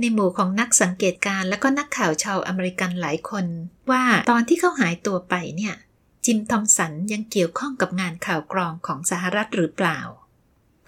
[0.01, 3.47] ในหมู่ของนักสังเกตการและก็นักข่าวชาวอเมริกันหลายคน
[3.91, 5.75] ว่าตอนที่เขาหายตัวไปเนี่ย
[6.25, 9.99] จิมทอมสันยังเกี่ยวข้องกับงานข่าวกรองของสหรัฐหรือเปล่า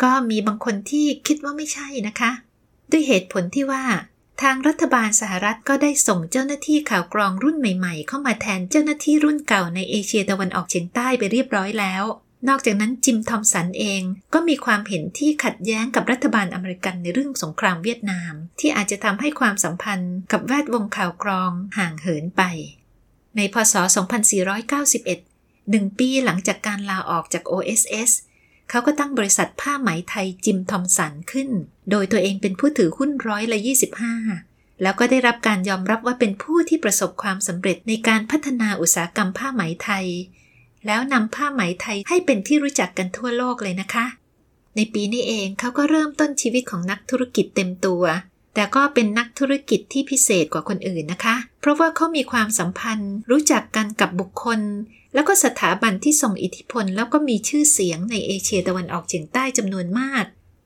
[0.02, 2.30] ก็มีบางคนที่คิดว่าไม่ใช่นะคะ
[2.90, 3.84] ด้วยเหตุผลที่ว่า
[4.42, 12.05] ทางรัฐบาลสหรัฐก็ได้ส่งเจ้าหน้าที่ข่าวกรองรุ่นใหม่ๆ เข้ามาแทนเจ้าหน้าที่รุ่นเก่าในเอเชียตะวันออกเฉียงใต้ไปเรียบร้อยแล้ว
[12.48, 14.03] นอกจากนั้นจิมทอมสันเอง
[14.35, 22.42] ก็มีความเห็นที่ขัดแย้งกับรัฐบาลอเมริกันในเรื่องสงครามเวียดนาม ที่อาจจะทำให้ความสัมพันธ์กับแวดวงข่าวกรองห่างเหินไป
[23.37, 23.74] ในพศ
[24.53, 28.11] 2491หนึ่งปีหลังจากการลาออกจาก OSS
[28.70, 31.48] เขาก็ตั้งบริษัทผ้าไหมไทยจิมทอมสันขึ้น
[31.90, 33.59] โดยตัวเองเป็นผู้ถือหุ้นร้อยละ
[34.20, 40.06] 25 แล้วก็ได้รับการยอมรับว่าเป็นผู้ที่ประสบความสำเร็จในการพัฒนาอุตสาหกรรมผ้าไหมไทย
[40.87, 44.06] แล้วนำผ้าไหมไทยให้เป็นที่รู้จักกันทั่วโลกเลยนะคะ
[44.76, 48.02] ในปีนี้เองเขาก็เริ่มต้นชีวิตของนักธุรกิจเต็มตัว
[48.54, 54.60] แต่ก็เป็นนักธุรกิจที่พิเศษกว่าคนอื่นนะคะ เพราะว่าเขามีความสัมพันธ์ รู้จักกันกับบุคคล
[55.14, 60.24] แล้วก็สถาบันที่ส่งอิทธิพล แล้วก็มีชื่อเสียงในเอเชียตะวันออกเฉียงใต้จำนวนมาก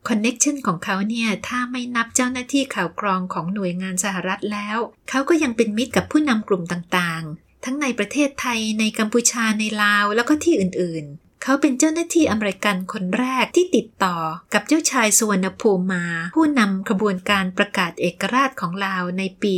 [0.08, 4.78] คอนเน็กชันของเขาเนี่ย ถ้าไม่นับเจ้าหน้าที่ข่าวกรองของหน่วยงานสหรัฐแล้ว
[5.10, 14.16] เขาก็ยังเป็นมิตรกับผู้นำกลุ่มต่างๆ ทั้งในประเทศไทยในกัมพูชาในลาวแล้วก็ที่อื่นๆ เขาเป็นเจ้าหน้าที่อเมริกันคนแรกที่ติดต่อ
[14.54, 16.04] กับเจ้าชายสุวรรณภูมิมา
[16.36, 19.54] ผู้นำขบวนการประกาศเอกราชของลาวในปี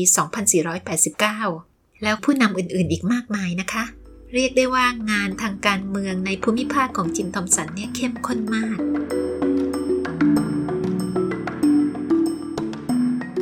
[1.21, 3.85] 2489 แล้วผู้นำอื่นๆอีกมากมายนะคะ
[4.35, 8.79] เรียกได้ว่างานทางการเมืองในภูมิภาคของจิมทอมสันเนี่ยเข้มข้นมาก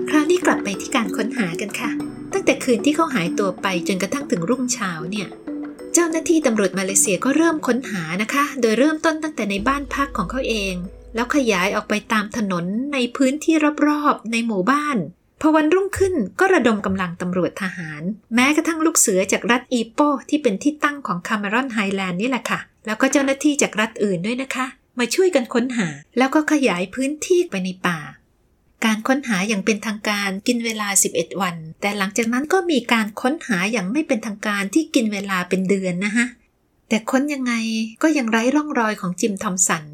[0.09, 1.91] คราวนี้กลับไปที่การค้นหากันค่ะ
[2.33, 5.29] ตั้งแต่คืนที่เขาหายตัวไปจนกระทั่งถึงรุ่งเช้าเนี่ย
[5.97, 10.75] เจ้าหน้าที่ตำรวจมาเลเซียก็เริ่มค้นหานะคะ โดยเริ่มต้นตั้งแต่ในบ้านพักของเขาเอง
[11.15, 13.55] แล้วขยายออกไปตามถนนในพื้นที่
[13.87, 14.97] รอบๆ ในหมู่บ้าน
[15.41, 18.03] พอวันรุ่งขึ้นก็ระดมกำลังตำรวจทหาร
[18.35, 24.67] แม้กระทั่งลูกเสือจากรัฐอีโปที่เป็นที่ตั้งของคาเมรอนไฮแลนด์นี่แหละค่ะ แล้วก็เจ้าหน้าที่จากรัฐอื่นด้วยนะคะ
[24.99, 27.99] มาช่วยกันค้นหา แล้วก็ขยายพื้นที่ไปในป่า
[28.85, 36.27] การค้นหาอย่างเป็นทางการกินเวลา 11 วัน แต่หลังจากนั้นก็มีการค้นหาอย่างไม่เป็นทางการที่กินเวลาเป็นเดือนนะคะ
[36.89, 37.53] แต่ค้นยังไง
[38.03, 39.85] ก็ยังไร้ร่องรอยของจิมทอมสัน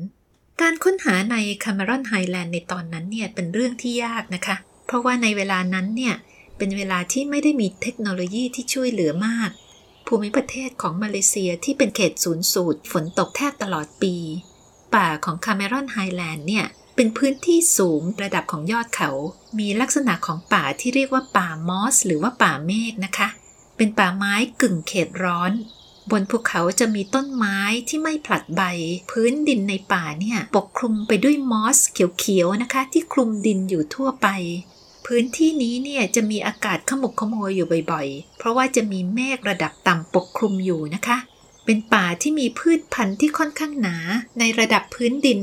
[0.60, 6.14] การค้นหาในคาเมรอนไฮแลนด์ในตอนนั้นเนี่ยเป็นเรื่องที่ยากนะคะ เพราะว่าในเวลานั้นเนี่ย
[6.58, 9.50] เป็นเวลาที่ไม่ได้มีเทคโนโลยีที่ช่วยเหลือมาก
[10.06, 14.14] ภูมิประเทศของมาเลเซียที่เป็นเขตศูนย์สูตรฝนตกแทบตลอดปี
[14.94, 16.66] ป่าของคาเมรอนไฮแลนด์เนี่ย
[17.02, 19.10] เป็นพื้นที่สูงระดับของยอดเขา
[19.58, 23.28] มีลักษณะของป่าที่เรียกว่าป่ามอส หรือว่าป่าเมฆนะคะ
[23.76, 25.52] เป็นป่าไม้กึ่งเขตร้อน
[26.10, 27.58] บนภูเขาจะมีต้นไม้
[27.88, 28.62] ที่ไม่ผลัดใบ
[29.10, 34.28] พื้นดินในป่าเนี่ยปกคลุมไปด้วยมอสเขียวๆนะคะ ที่คลุมดินอยู่ทั่วไป
[35.06, 41.18] พื้นที่นี้เนี่ยจะมีอากาศขมุกขโมยอยู่บ่อยๆ เพราะว่าจะมีเมฆระดับต่ำปกคลุมอยู่นะคะ
[41.64, 43.96] เป็นป่าที่มีพืชพันธุ์ที่ค่อนข้างหนา
[44.38, 45.40] ในระดับพื้นดิน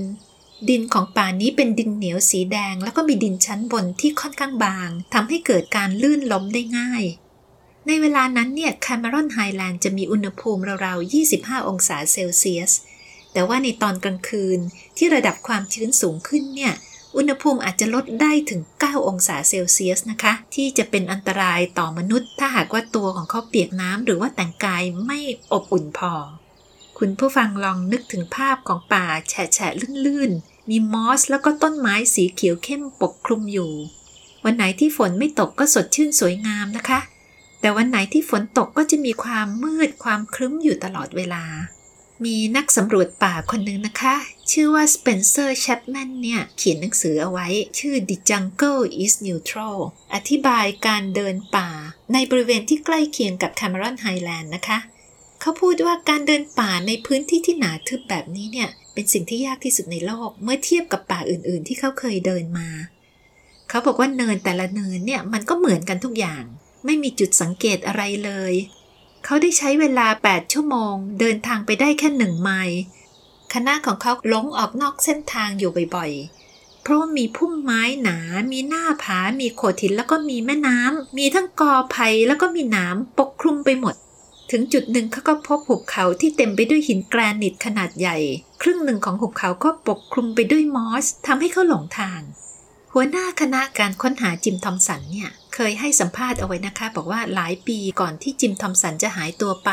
[0.69, 7.03] ดินของป่านี้เป็นดินเหนียวสีแดง แล้วก็มีดินชั้นบนที่ค่อนข้างบางทำให้เกิดการลื่นล้มได้ง่าย
[7.87, 12.71] ในเวลานั้นเนี่ยคาเมรอนไฮแลนด์จะมีอุณหภูมิราวๆ 25 องศาเซลเซียส
[13.33, 14.59] แต่ว่าในตอนกลางคืน
[14.97, 16.73] ที่ระดับความชื้นสูงขึ้นเนี่ย
[17.17, 25.19] อุณหภูมิอาจจะลดได้ถึง 9 องศาเซลเซียสนะคะ ที่จะเป็นอันตรายต่อมนุษย์ ถ้าหากว่าตัวของเขาเปียกน้ำหรือว่าแต่งกายไม่
[25.51, 26.13] อบอุ่นพอ
[27.01, 29.71] คุณผู้ฟังลองนึกถึงภาพของป่าแฉะ
[30.05, 33.71] ลื่นๆ มีมอสแล้วก็ต้นไม้สีเขียวเข้มปกคลุมอยู่
[34.43, 36.99] วันไหนที่ฝนไม่ตกก็สดชื่นสวยงามนะคะ
[37.59, 41.43] แต่วันไหนที่ฝนตกก็จะมีความมืดความครึ้มอยู่ตลอดเวลา
[42.25, 44.15] มีนักสำรวจป่าคนหนึ่งนะคะ
[44.51, 47.47] ชื่อว่าสเปนเซอร์แชปแมนเนี่ย เขียนหนังสือเอาไว้
[47.79, 49.79] ชื่อ The Jungle is Neutral
[50.13, 51.69] อธิบายการเดินป่า
[52.13, 54.79] ในบริเวณที่ใกล้เคียงกับ Cameron Highland นะคะ
[55.47, 62.69] เขาพูดว่าการเดินป่าในพื้นที่ที่หนาทึบแบบนี้เนี่ย เป็นสิ่งที่ยากที่สุดในโลก เมื่อเทียบกับป่าอื่น ๆ ที่เขาเคยเดินมา
[63.69, 66.43] เขาบอกว่าเนินแต่ละเนินเนี่ยมันก็เหมือนกันทุกอย่าง
[66.85, 68.53] ไม่มีจุดสังเกตอะไรเลย
[69.25, 72.79] เขาได้ใช้เวลา 8 ชั่วโมง เดินทางไปได้แค่หนึ่งไมล์
[73.53, 78.17] คณะของเขาหลงออกนอกเส้นทางอยู่บ่อยๆ เพราะว่ามีพุ่มไม้หนา
[78.51, 83.95] มีหน้าผา มีโขดหินแล้วก็มีแม่น้ำ มีทั้งกอไผ่แล้วก็มีหนามปกคลุมไปหมด
[84.51, 88.17] ถึงจุดหนึ่งเขาก็พบหุบเขาที่เต็มไปด้วยหินแกรนิตขนาดใหญ่
[88.61, 92.21] ครึ่งหนึ่งของหุบเขาก็ปกคลุมไปด้วยมอสทำให้เขาหลงทาง
[92.93, 99.69] หัวหน้าคณะการค้นหาจิมทอมสันเนี่ยเคยให้สัมภาษณ์เอาไว้นะคะ บอกว่าหลายปีก่อนที่จิมทอมสันจะหายตัวไป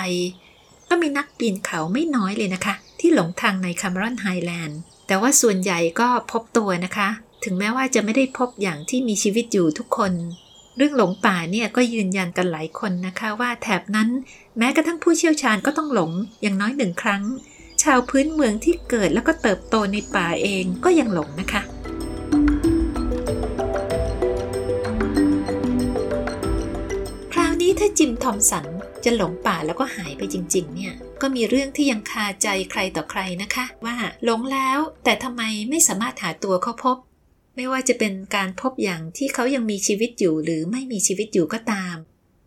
[0.89, 7.09] ก็มีนักปีนเขาไม่น้อยเลยนะคะ ที่หลงทางในคามรอนไฮแลนด์แต่ว่าส่วนใหญ่ก็พบตัวนะคะ
[7.45, 10.13] ถึงแม้ว่าจะไม่ได้พบอย่างที่มีชีวิตอยู่ทุกคน
[10.77, 14.09] เรื่องหลงป่าเนี่ยก็ยืนยันกันหลายคนนะคะว่าแถบนั้น
[14.59, 16.11] แม้กระทั่งผู้เชี่ยวชาญก็ต้องหลง
[16.43, 17.23] อย่างน้อยหนึ่งครั้ง
[17.83, 21.63] ชาวพื้นเมืองที่เกิดแล้วก็เติบโตในป่าเองก็ยังหลงนะคะ
[27.65, 28.67] นี้ถ้าจิมทอมสัน
[29.05, 36.97] จะหลงป่าแล้วก็หายไปจริง ๆ เนี่ย ก็มีเรื่องที่ยังคาใจใครต่อใครนะคะ ว่าหลงแล้วแต่ทำไมไม่สามารถหาตัวเขาพบ
[37.57, 41.97] ไม่ว่าจะเป็นการพบอย่างที่เขายังมีชีวิตอยู่หรือไม่มีชีวิตอยู่ก็ตาม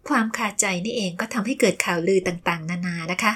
[0.10, 3.34] ความคาใจนี่เองก็ทำให้เกิดข่าวลือต่างๆ นานานะคะ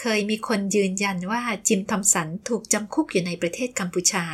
[0.00, 4.24] เคยมีคนยืนยันว่าจิมทอมสันถูกจำคุกอยู่ในประเทศกัมพูชา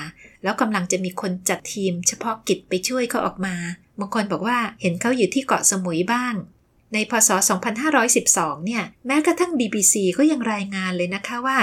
[0.42, 3.56] แล้วกำลังจะมีคนจัดทีมเฉพาะกิจไปช่วยเขาออกมา
[3.98, 6.34] บางคนบอกว่าเห็นเขาอยู่ที่เกาะสมุยบ้าง
[6.92, 7.30] ในพศ
[7.98, 11.58] 2512 เนี่ย แม้กระทั่ง BBC ก็ยังรายงานเลยนะคะว่า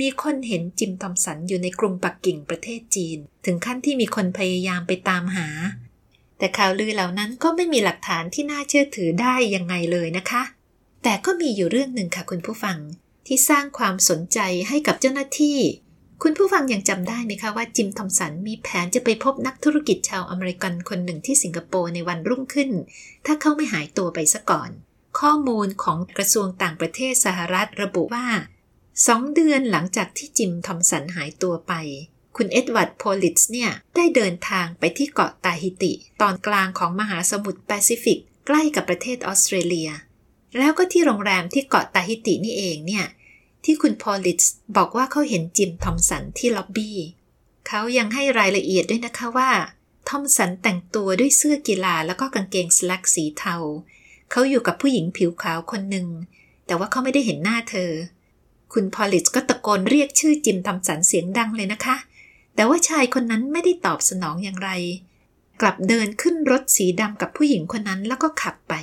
[0.00, 5.48] มีคนเห็นจิมทอมสันอยู่ในกรุงปักกิ่งประเทศจีน ถึงขั้นที่มีคนพยายามไปตามหา
[6.38, 10.42] แต่ข่าวลือเหล่านั้นก็ไม่มีหลักฐานที่น่าเชื่อถือได้ยังไงเลยนะคะ
[11.02, 12.78] แต่ก็มีอยู่เรื่องหนึ่งค่ะคุณผู้ฟัง
[13.26, 15.58] ที่สร้างความสนใจให้กับเจ้าหน้าที่
[16.22, 22.70] คุณผู้ฟังยังจำได้ไหมคะว่าจิมทอมสันมีแผนจะไปพบนักธุรกิจชาวอเมริกันคนหนึ่งที่สิงคโปร์ในวันรุ่งขึ้น
[23.26, 24.70] ถ้าเขาไม่หายตัวไปซะก่อน
[25.20, 28.26] ข้อมูลของกระทรวงต่างประเทศสหรัฐระบุว่า
[29.06, 31.72] สองเดือนหลังจากที่จิมทอมสันหายตัวไป
[32.36, 39.90] คุณเอ็ดเวิร์ดพอลิสเนี่ย ได้เดินทางไปที่เกาะตาฮิติ ตอนกลางของมหาสมุทรแปซิฟิก ใกล้กับประเทศออสเตรเลีย
[40.58, 43.06] แล้วก็ที่โรงแรมที่เกาะตาฮิตินี่เองเนี่ย
[43.64, 44.44] ที่คุณพอลิส
[44.76, 46.98] บอกว่าเขาเห็นจิมทอมสันที่ล็อบบี้
[47.68, 49.50] เขายังให้รายละเอียดด้วยนะคะว่า
[50.08, 53.56] ทอมสันแต่งตัวด้วยเสื้อกีฬาแล้วก็กางเกงสแล็กสีเทา
[54.30, 56.08] เขาอยู่กับผู้หญิงผิวขาวคนหนึ่ง
[56.66, 57.90] แต่ว่าเขาไม่ได้เห็นหน้าเธอ
[58.74, 61.96] คุณพอลิสก็ตะโกนเรียกชื่อจิมทอมสันเสียงดังเลยนะคะ
[62.54, 64.70] แต่ว่าชายคนนั้นไม่ได้ตอบสนองอย่างไร
[65.60, 68.74] กลับเดินขึ้นรถสีดำกับผู้หญิงคนนั้นแล้วก็ขับไป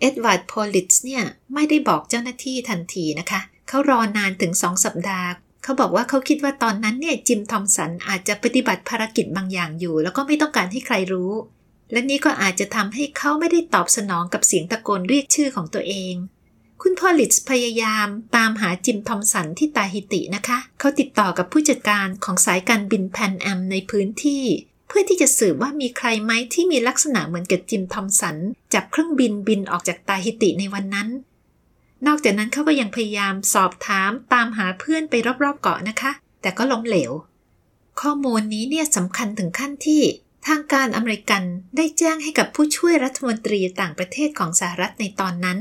[0.00, 1.22] เอ็ดเวิร์ดพอลิสเนี่ย
[1.54, 5.28] ไม่ได้บอกเจ้าหน้าที่ทันทีนะคะ เขารอนานถึงสองสัปดาห์
[5.62, 11.32] เขาบอกว่าเขาคิดว่าตอนนั้นเนี่ยจิมทอมสันอาจจะปฏิบัติภารกิจบางอย่างอยู่ แล้วก็ไม่ต้องการให้ใครรู้
[11.92, 16.14] และนี่ก็อาจจะทำให้เขาไม่ได้ตอบสนองกับเสียงตะโกนเรียกชื่อของตัวเอง
[16.82, 24.44] คุณพอลิสพยายามตามหาจิมทอมสันที่ตาฮิตินะคะ เขาติดต่อกับผู้จัดการของสายการบินแพนแอมในพื้นที่
[24.88, 28.36] เพื่อที่จะสืบว่ามีใครไหมที่มีลักษณะเหมือนกับจิมทอมสัน
[28.74, 31.08] จับเครื่องบินบินออกจากตาฮิติในวันนั้น
[32.06, 36.12] นอกจากนั้นเขาก็ยังพยายามสอบถามตามหาเพื่อนไปรอบๆเกาะนะคะ
[36.42, 37.12] แต่ก็ล้มเหลว
[38.00, 40.02] ข้อมูลนี้เนี่ยสำคัญถึงขั้นที่
[40.46, 41.42] ทางการอเมริกัน
[41.76, 45.58] ได้แจ้งให้กับผู้ช่วยรัฐมนตรีต่างประเทศของสหรัฐในตอนนั้น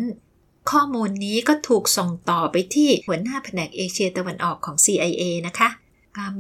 [0.72, 5.70] ข้อมูลนี้ก็ถูกส่งต่อไปที่หัวหน้าแผนกเอเชียตะวันออกของ CIA นะคะ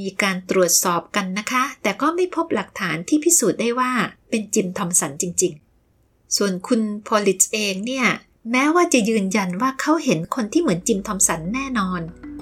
[0.02, 3.92] มีการตรวจสอบกันนะคะ แต่ก็ไม่พบหลักฐานที่พิสูจน์ได้ว่า
[4.30, 5.54] เป็นจิมทอมสันจริง
[5.96, 8.08] ๆ ส่วนคุณพอลิตเองเนี่ย
[8.52, 12.02] แม้ว่าจะยืนยันว่าเขาเห็นคนที่เหมือนจิมทอมสันแน่นอน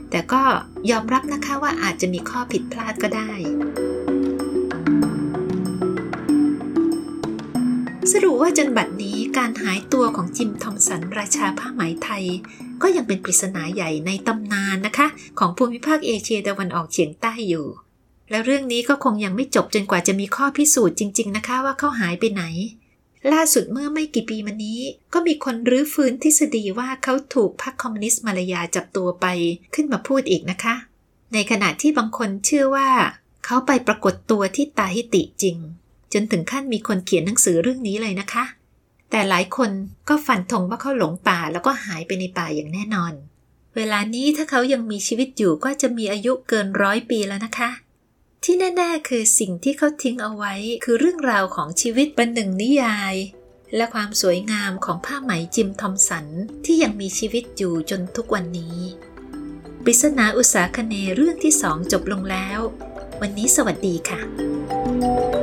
[0.10, 0.44] แต่ก็
[0.90, 3.32] ยอมรับนะคะว่าอาจจะมีข้อผิดพลาดก็ได้
[8.12, 12.26] สรุปว่าจนบัดนี้การหายตัวของจิมทอมสันราชาผ้าไหมไทย
[12.82, 15.08] ก็ยังเป็นปริศนาใหญ่ในตำนานนะคะ
[15.40, 17.68] ของภูมิภาคเอเชียตะวันออกเฉียงใต้อยู่
[18.30, 22.44] แล้วเรื่องนี้ก็คงยังไม่จบจนกว่าจะมีข้อพิสูจน์จริง ๆ นะคะว่าเขาหายไปไหน
[23.34, 24.80] ล่าสุดเมื่อไม่กี่ปีมานี้
[25.14, 29.26] ก็มีคนรื้อฟื้นทฤษฎีว่าเขาถูกพรรคคอมมิวนิสต์มาลายาจับตัวไป
[29.76, 30.76] ขึ้นมาพูดอีกนะคะ
[31.34, 32.90] ในขณะที่บางคนเชื่อว่า
[33.46, 35.58] เขาไปปรากฏตัวที่ตาฮิติจริง
[36.14, 38.46] จนถึงขั้นมีคนเขียนหนังสือเรื่องนี้เลยนะคะ
[39.10, 39.72] แต่หลายคน
[40.10, 43.14] ก็ฝันธงว่าเขาหลงป่าแล้วก็หายไปในป่าอย่างแน่นอน
[43.76, 47.70] เวลานี้ถ้าเขายังมีชีวิตอยู่ก็จะมีอายุเกินร้อยปีแล้วนะคะ
[48.44, 53.16] ที่แน่ๆคือสิ่งที่เขาทิ้งเอาไว้ คือเรื่องราวของชีวิตเป็นหนึ่งนิยาย
[53.76, 56.26] และความสวยงามของผ้าไหมจิมทอมสัน
[56.66, 58.78] ที่ยังมีชีวิตอยู่จนทุกวันนี้
[59.84, 62.60] ปริศนาอุตสาคเนเรื่องที่สองจบลงแล้ว
[63.22, 65.43] วันนี้สวัสดีค่ะ